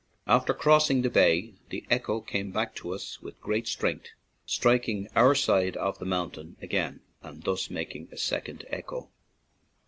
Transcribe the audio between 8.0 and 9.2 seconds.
a sec ond echo.